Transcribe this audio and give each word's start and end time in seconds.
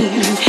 You. 0.00 0.47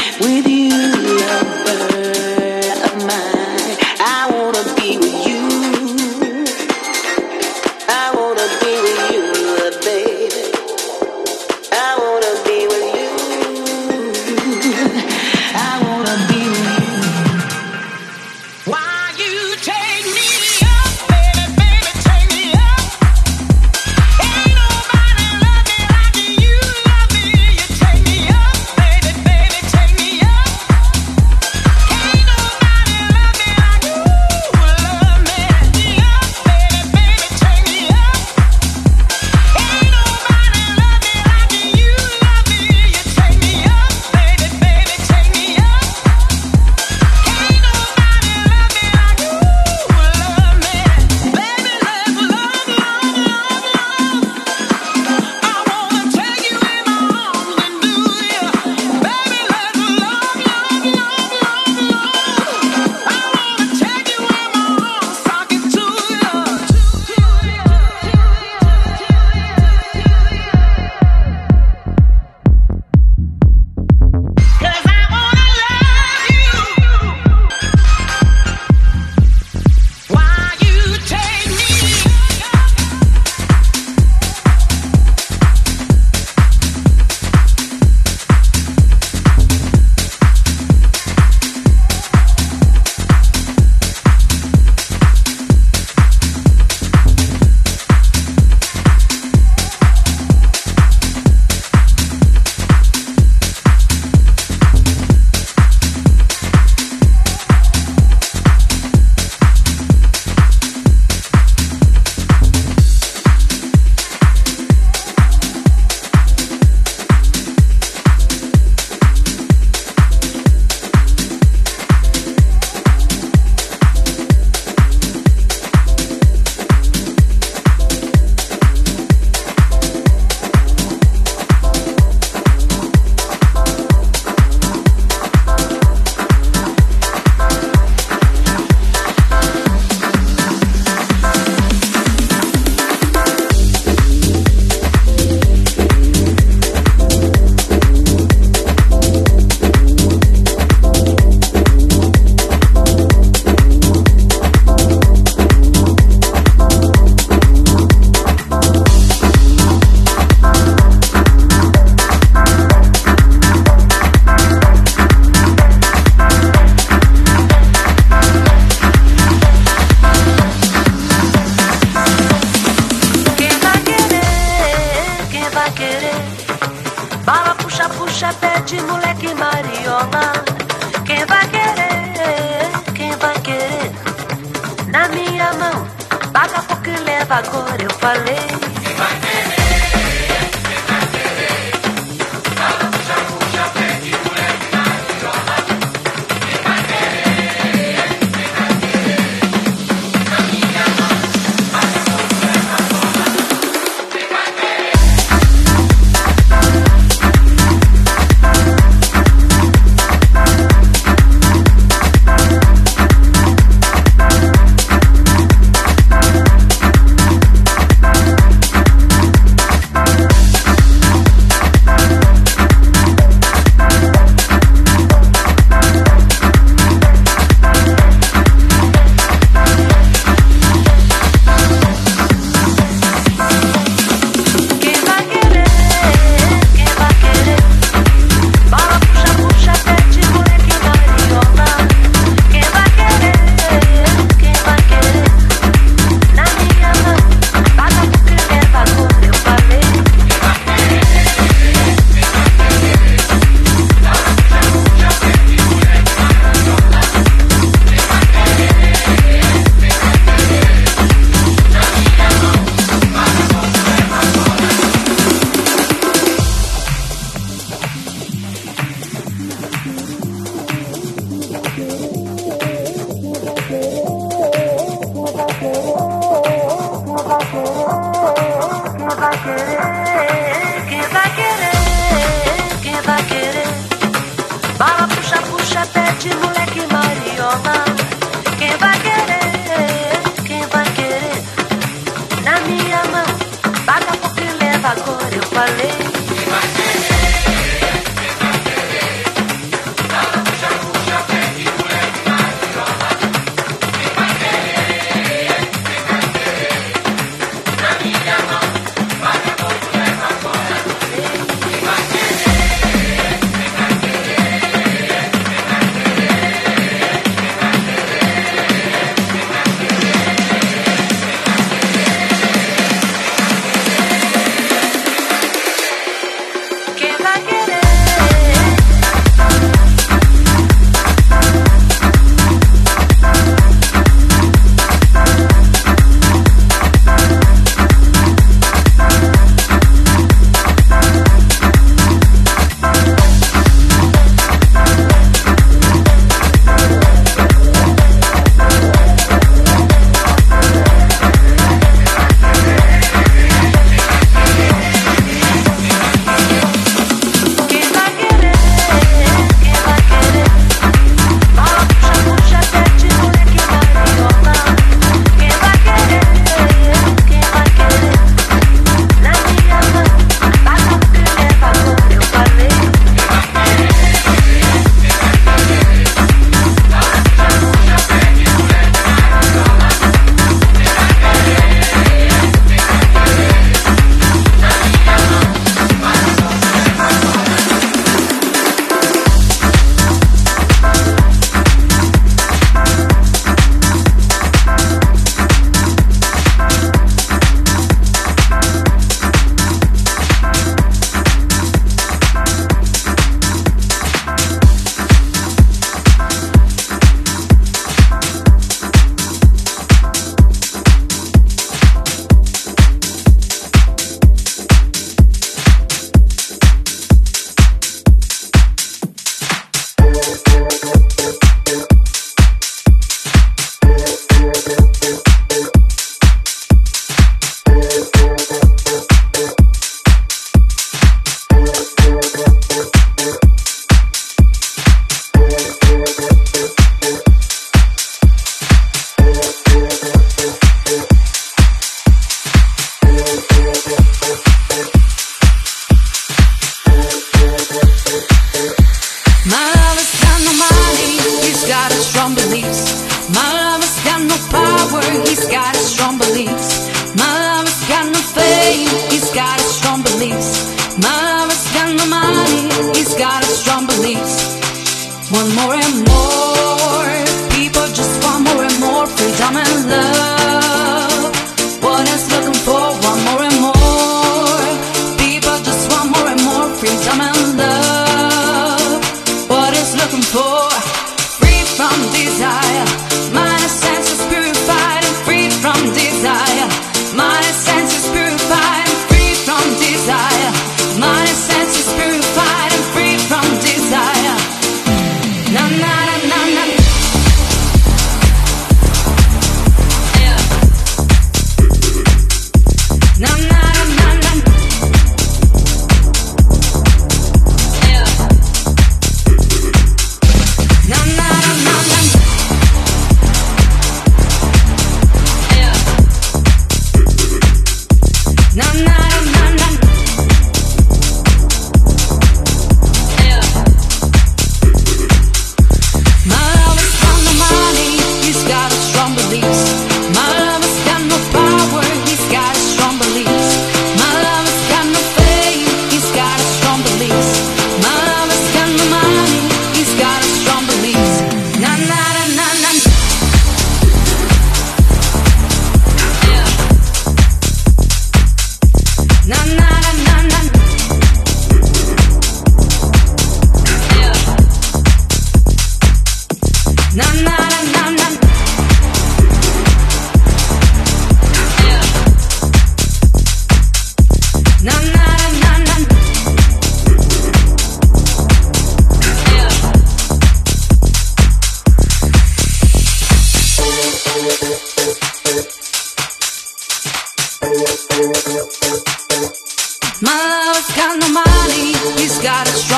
agora 294.91 295.36
eu 295.36 295.44
falei. 295.44 296.09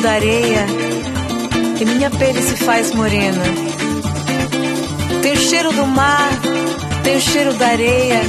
da 0.00 0.12
areia 0.12 0.66
e 1.78 1.84
minha 1.84 2.10
pele 2.10 2.40
se 2.42 2.56
faz 2.56 2.94
morena. 2.94 3.42
Tem 5.22 5.32
o 5.32 5.36
cheiro 5.36 5.72
do 5.72 5.86
mar, 5.86 6.30
tem 7.04 7.16
o 7.16 7.20
cheiro 7.20 7.52
da 7.54 7.68
areia 7.68 8.22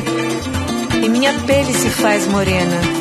e 1.04 1.10
minha 1.10 1.34
pele 1.46 1.74
se 1.74 1.90
faz 1.90 2.28
morena. 2.28 3.01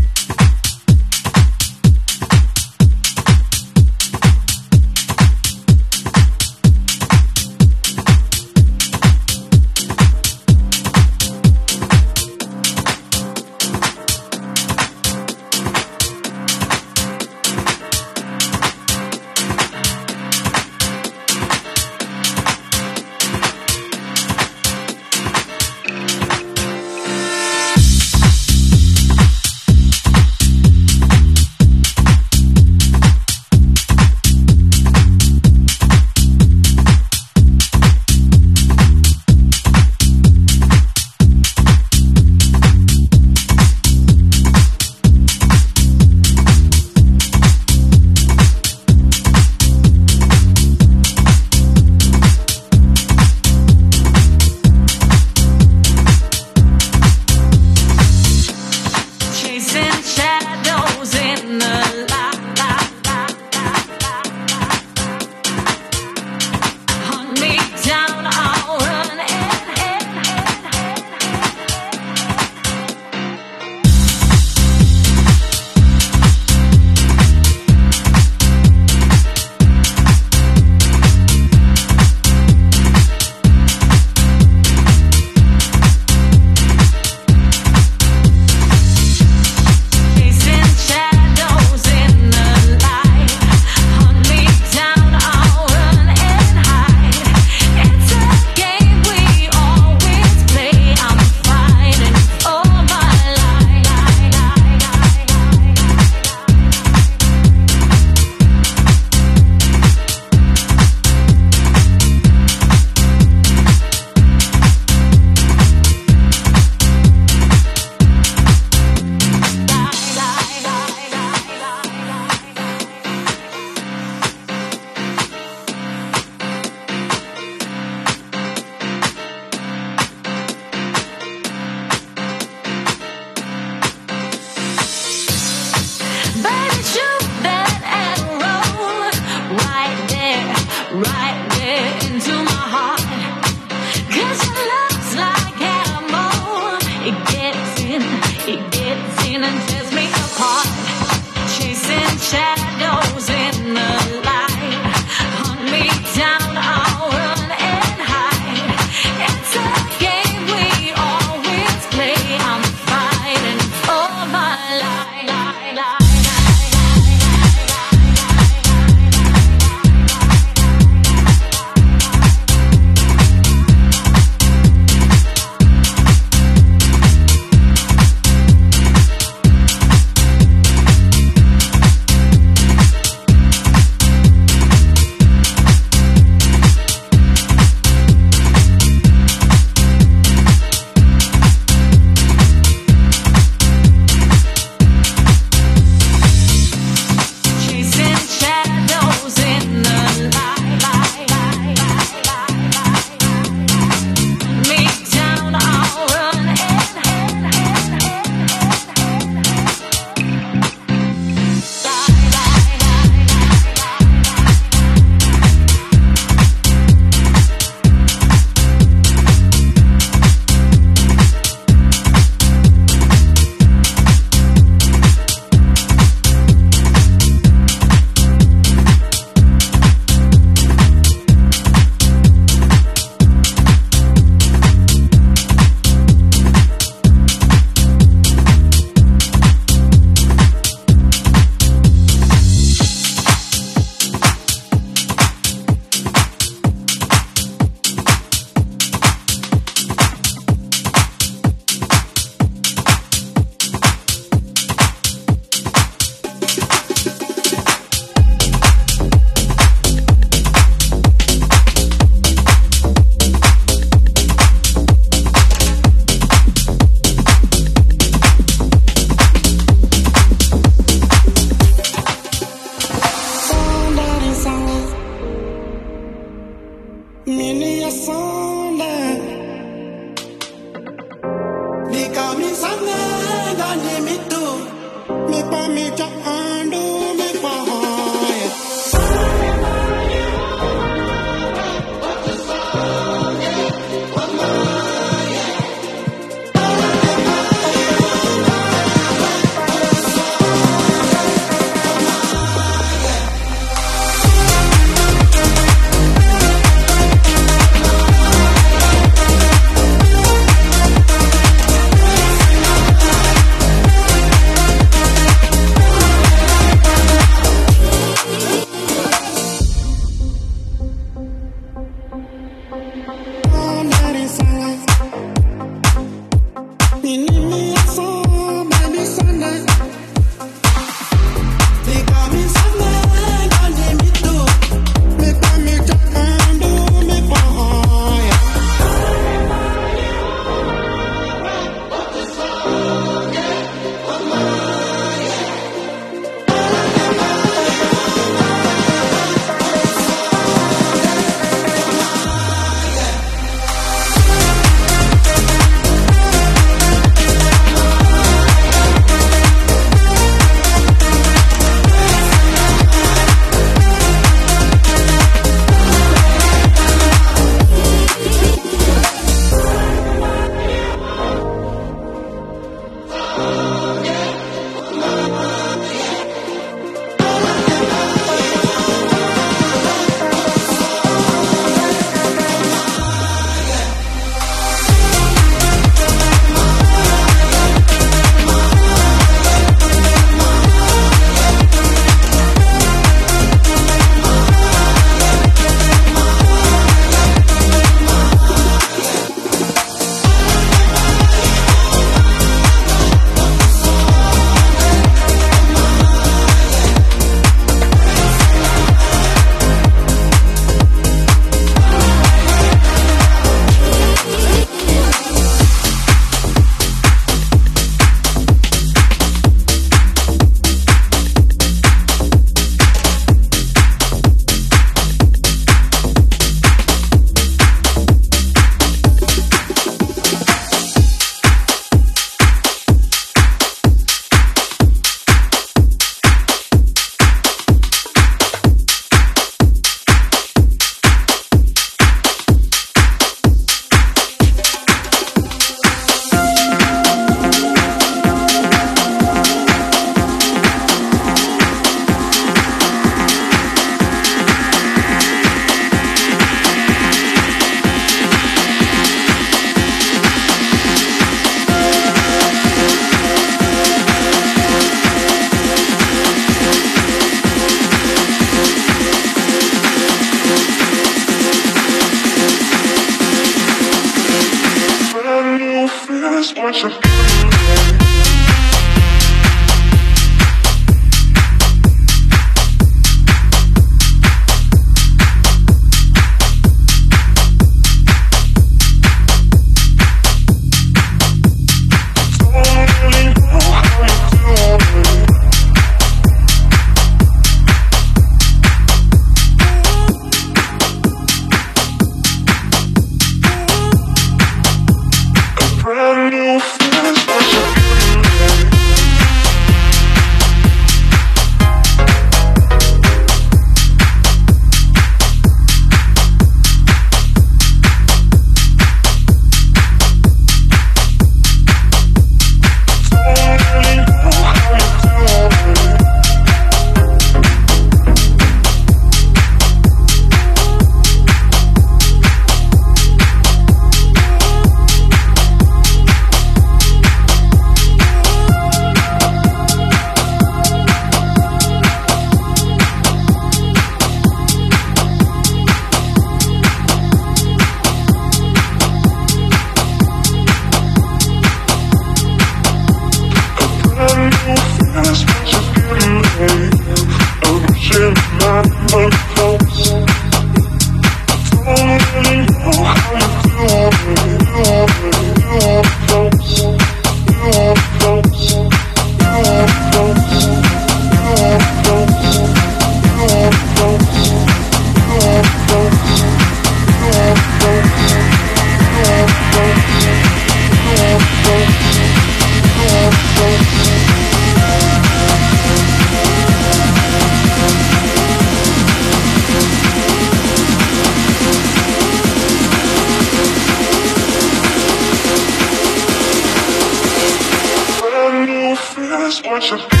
passion. 599.61 600.00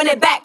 Run 0.00 0.06
it 0.06 0.18
back. 0.18 0.39